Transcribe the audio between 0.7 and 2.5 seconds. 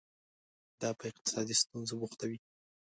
دا په اقتصادي ستونزو بوختوي.